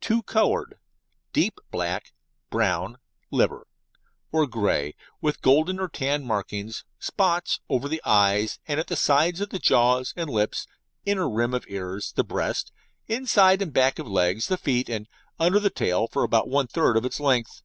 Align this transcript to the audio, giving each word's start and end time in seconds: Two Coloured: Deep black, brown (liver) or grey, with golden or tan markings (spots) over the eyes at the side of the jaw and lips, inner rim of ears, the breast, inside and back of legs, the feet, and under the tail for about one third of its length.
Two 0.00 0.22
Coloured: 0.22 0.78
Deep 1.32 1.58
black, 1.72 2.12
brown 2.50 2.98
(liver) 3.32 3.66
or 4.30 4.46
grey, 4.46 4.94
with 5.20 5.42
golden 5.42 5.80
or 5.80 5.88
tan 5.88 6.22
markings 6.24 6.84
(spots) 7.00 7.58
over 7.68 7.88
the 7.88 8.00
eyes 8.04 8.60
at 8.68 8.86
the 8.86 8.94
side 8.94 9.40
of 9.40 9.50
the 9.50 9.58
jaw 9.58 10.00
and 10.14 10.30
lips, 10.30 10.68
inner 11.04 11.28
rim 11.28 11.52
of 11.52 11.64
ears, 11.66 12.12
the 12.12 12.22
breast, 12.22 12.70
inside 13.08 13.60
and 13.60 13.72
back 13.72 13.98
of 13.98 14.06
legs, 14.06 14.46
the 14.46 14.56
feet, 14.56 14.88
and 14.88 15.08
under 15.40 15.58
the 15.58 15.68
tail 15.68 16.06
for 16.06 16.22
about 16.22 16.46
one 16.46 16.68
third 16.68 16.96
of 16.96 17.04
its 17.04 17.18
length. 17.18 17.64